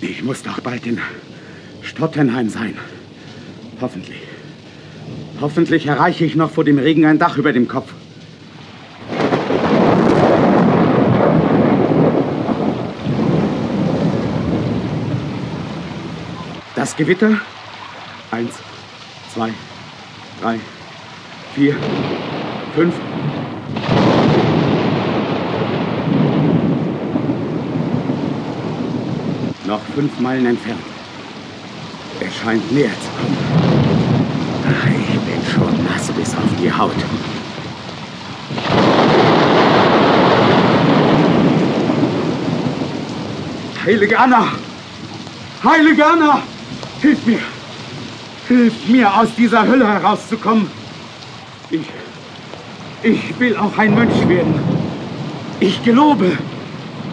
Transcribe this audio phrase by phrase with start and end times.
[0.00, 1.00] Ich muss doch bald in
[1.82, 2.76] Stottenheim sein.
[3.80, 4.20] Hoffentlich.
[5.40, 7.92] Hoffentlich erreiche ich noch vor dem Regen ein Dach über dem Kopf.
[16.74, 17.40] Das Gewitter.
[18.30, 18.54] Eins,
[19.32, 19.50] zwei,
[20.40, 20.58] drei,
[21.54, 21.74] vier,
[22.74, 22.94] fünf.
[29.66, 30.80] Noch fünf Meilen entfernt.
[32.20, 33.36] Er scheint näher zu kommen.
[34.64, 36.92] Ah, Ich bin schon nass bis auf die Haut.
[43.84, 44.48] Heilige Anna!
[45.64, 46.42] Heilige Anna!
[47.02, 47.38] Hilf mir!
[48.48, 50.70] Hilf mir, aus dieser Hölle herauszukommen!
[51.70, 51.86] Ich.
[53.02, 54.54] Ich will auch ein Mönch werden.
[55.60, 56.32] Ich gelobe,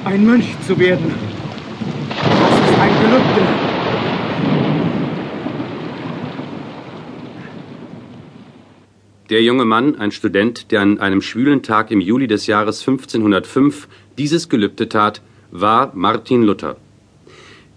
[0.05, 1.32] ein Mönch zu werden.
[2.79, 3.73] Ein Gelübde.
[9.29, 13.87] Der junge Mann, ein Student, der an einem schwülen Tag im Juli des Jahres 1505
[14.17, 15.21] dieses Gelübde tat,
[15.51, 16.77] war Martin Luther.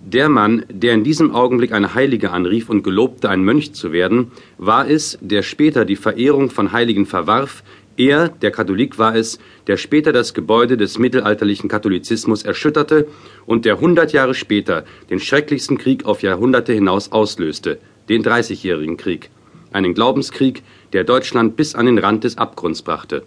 [0.01, 4.31] Der Mann, der in diesem Augenblick eine Heilige anrief und gelobte, ein Mönch zu werden,
[4.57, 7.65] war es, der später die Verehrung von Heiligen verwarf,
[7.97, 13.07] er, der Katholik war es, der später das Gebäude des mittelalterlichen Katholizismus erschütterte
[13.47, 19.31] und der hundert Jahre später den schrecklichsten Krieg auf Jahrhunderte hinaus auslöste, den Dreißigjährigen Krieg,
[19.73, 23.23] einen Glaubenskrieg, der Deutschland bis an den Rand des Abgrunds brachte.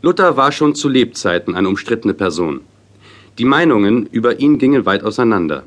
[0.00, 2.60] Luther war schon zu Lebzeiten eine umstrittene Person.
[3.38, 5.64] Die Meinungen über ihn gingen weit auseinander.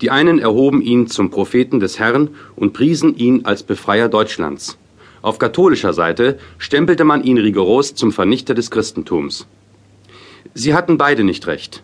[0.00, 4.78] Die einen erhoben ihn zum Propheten des Herrn und priesen ihn als Befreier Deutschlands.
[5.22, 9.46] Auf katholischer Seite stempelte man ihn rigoros zum Vernichter des Christentums.
[10.52, 11.82] Sie hatten beide nicht recht.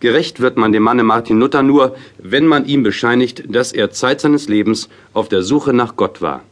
[0.00, 4.20] Gerecht wird man dem Manne Martin Luther nur, wenn man ihm bescheinigt, dass er Zeit
[4.20, 6.42] seines Lebens auf der Suche nach Gott war.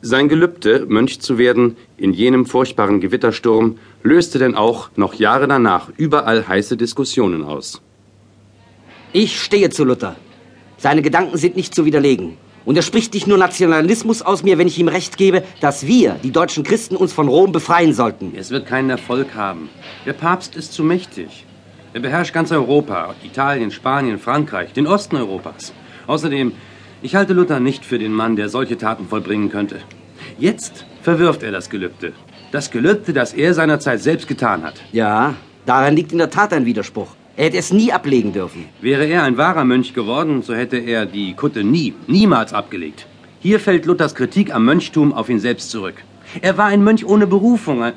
[0.00, 5.90] Sein Gelübde, Mönch zu werden, in jenem furchtbaren Gewittersturm, löste denn auch noch Jahre danach
[5.98, 7.82] überall heiße Diskussionen aus.
[9.12, 10.16] Ich stehe zu Luther.
[10.78, 12.38] Seine Gedanken sind nicht zu widerlegen.
[12.66, 16.16] Und er spricht nicht nur Nationalismus aus mir, wenn ich ihm recht gebe, dass wir,
[16.24, 18.34] die deutschen Christen, uns von Rom befreien sollten.
[18.36, 19.70] Es wird keinen Erfolg haben.
[20.04, 21.46] Der Papst ist zu mächtig.
[21.92, 25.72] Er beherrscht ganz Europa, Italien, Spanien, Frankreich, den Osten Europas.
[26.08, 26.52] Außerdem,
[27.02, 29.78] ich halte Luther nicht für den Mann, der solche Taten vollbringen könnte.
[30.36, 32.14] Jetzt verwirft er das Gelübde.
[32.50, 34.82] Das Gelübde, das er seinerzeit selbst getan hat.
[34.90, 35.34] Ja,
[35.66, 37.14] daran liegt in der Tat ein Widerspruch.
[37.38, 38.64] Er hätte es nie ablegen dürfen.
[38.80, 43.06] Wäre er ein wahrer Mönch geworden, so hätte er die Kutte nie, niemals abgelegt.
[43.40, 45.96] Hier fällt Luthers Kritik am Mönchtum auf ihn selbst zurück.
[46.40, 47.92] Er war ein Mönch ohne Berufung.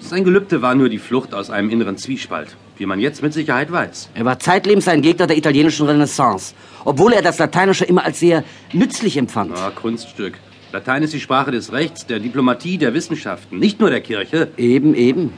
[0.00, 3.70] Sein Gelübde war nur die Flucht aus einem inneren Zwiespalt, wie man jetzt mit Sicherheit
[3.70, 4.08] weiß.
[4.14, 6.54] Er war zeitlebens ein Gegner der italienischen Renaissance,
[6.86, 9.52] obwohl er das Lateinische immer als sehr nützlich empfand.
[9.54, 10.38] Ah, Kunststück.
[10.72, 14.48] Latein ist die Sprache des Rechts, der Diplomatie, der Wissenschaften, nicht nur der Kirche.
[14.56, 15.32] Eben, eben.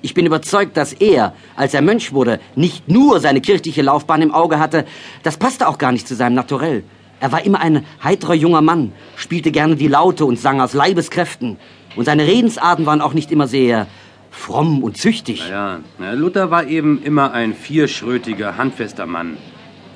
[0.00, 4.32] Ich bin überzeugt, dass er, als er Mönch wurde, nicht nur seine kirchliche Laufbahn im
[4.32, 4.84] Auge hatte.
[5.24, 6.84] Das passte auch gar nicht zu seinem Naturell.
[7.20, 11.56] Er war immer ein heiterer junger Mann, spielte gerne die Laute und sang aus Leibeskräften.
[11.96, 13.88] Und seine Redensarten waren auch nicht immer sehr
[14.30, 15.40] fromm und züchtig.
[15.40, 19.36] Naja, na, Luther war eben immer ein vierschrötiger, handfester Mann.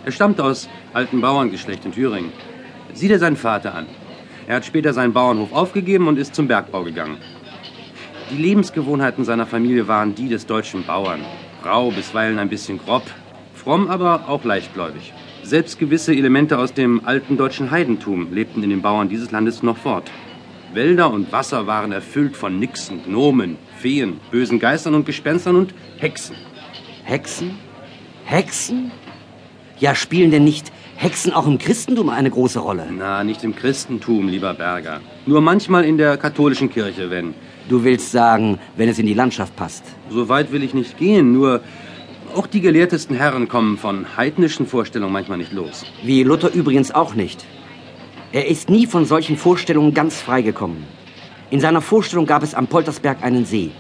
[0.05, 2.33] Er stammt aus alten Bauerngeschlecht in Thüringen.
[2.93, 3.87] Sieh dir seinen Vater an.
[4.49, 7.19] Er hat später seinen Bauernhof aufgegeben und ist zum Bergbau gegangen.
[8.33, 11.21] Die Lebensgewohnheiten seiner Familie waren die des deutschen Bauern.
[11.67, 13.03] Rau, bisweilen ein bisschen grob,
[13.53, 15.13] fromm, aber auch leichtgläubig.
[15.43, 19.77] Selbst gewisse Elemente aus dem alten deutschen Heidentum lebten in den Bauern dieses Landes noch
[19.77, 20.11] fort.
[20.73, 26.37] Wälder und Wasser waren erfüllt von Nixen, Gnomen, Feen, bösen Geistern und Gespenstern und Hexen.
[27.05, 27.59] Hexen?
[28.25, 28.93] Hexen?
[29.79, 32.87] Ja, spielen denn nicht Hexen auch im Christentum eine große Rolle?
[32.97, 35.03] Na, nicht im Christentum, lieber Berger.
[35.27, 37.35] Nur manchmal in der katholischen Kirche, wenn.
[37.73, 39.83] Du willst sagen, wenn es in die Landschaft passt.
[40.11, 41.63] So weit will ich nicht gehen, nur
[42.35, 45.87] auch die gelehrtesten Herren kommen von heidnischen Vorstellungen manchmal nicht los.
[46.03, 47.47] Wie Luther übrigens auch nicht.
[48.31, 50.85] Er ist nie von solchen Vorstellungen ganz freigekommen.
[51.49, 53.71] In seiner Vorstellung gab es am Poltersberg einen See.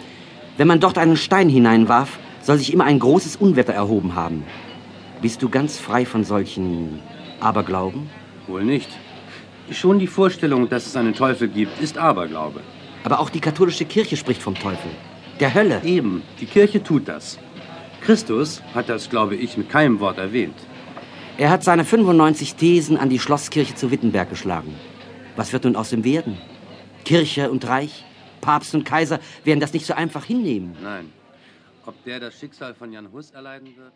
[0.56, 4.44] Wenn man dort einen Stein hineinwarf, soll sich immer ein großes Unwetter erhoben haben.
[5.20, 7.00] Bist du ganz frei von solchen
[7.40, 8.08] Aberglauben?
[8.46, 8.88] Wohl nicht.
[9.70, 12.62] Schon die Vorstellung, dass es einen Teufel gibt, ist Aberglaube.
[13.04, 14.90] Aber auch die katholische Kirche spricht vom Teufel.
[15.40, 15.82] Der Hölle.
[15.84, 17.38] Eben, die Kirche tut das.
[18.00, 20.56] Christus hat das, glaube ich, mit keinem Wort erwähnt.
[21.38, 24.74] Er hat seine 95 Thesen an die Schlosskirche zu Wittenberg geschlagen.
[25.36, 26.38] Was wird nun aus ihm werden?
[27.04, 28.04] Kirche und Reich,
[28.40, 30.76] Papst und Kaiser werden das nicht so einfach hinnehmen.
[30.82, 31.10] Nein.
[31.86, 33.92] Ob der das Schicksal von Jan Hus erleiden wird?